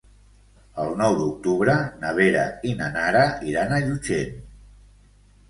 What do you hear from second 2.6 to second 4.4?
i na Nara iran a Llutxent.